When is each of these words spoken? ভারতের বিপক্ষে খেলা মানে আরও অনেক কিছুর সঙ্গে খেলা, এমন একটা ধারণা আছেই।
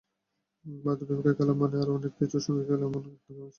ভারতের 0.65 1.05
বিপক্ষে 1.09 1.33
খেলা 1.37 1.53
মানে 1.55 1.75
আরও 1.81 1.91
অনেক 1.97 2.11
কিছুর 2.19 2.41
সঙ্গে 2.45 2.63
খেলা, 2.67 2.83
এমন 2.83 3.01
একটা 3.05 3.27
ধারণা 3.27 3.39
আছেই। 3.39 3.49